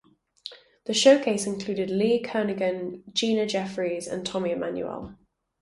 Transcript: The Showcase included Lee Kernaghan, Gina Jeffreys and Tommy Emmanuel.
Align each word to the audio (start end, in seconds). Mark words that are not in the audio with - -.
The 0.85 0.95
Showcase 0.95 1.45
included 1.45 1.91
Lee 1.91 2.23
Kernaghan, 2.23 3.03
Gina 3.13 3.45
Jeffreys 3.45 4.07
and 4.07 4.25
Tommy 4.25 4.49
Emmanuel. 4.49 5.13